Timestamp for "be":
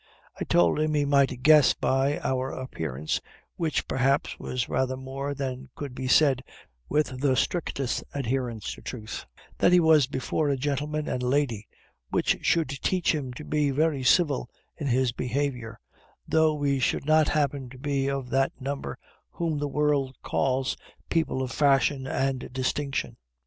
5.93-6.07, 13.45-13.69, 17.77-18.09